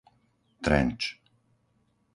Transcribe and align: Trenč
Trenč 0.63 1.01